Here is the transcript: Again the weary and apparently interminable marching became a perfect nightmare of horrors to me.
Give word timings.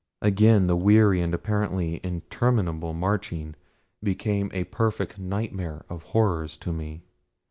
Again 0.23 0.65
the 0.65 0.75
weary 0.75 1.21
and 1.21 1.31
apparently 1.31 2.01
interminable 2.03 2.91
marching 2.95 3.55
became 4.01 4.49
a 4.51 4.63
perfect 4.63 5.19
nightmare 5.19 5.85
of 5.91 6.01
horrors 6.01 6.57
to 6.57 6.73
me. 6.73 7.03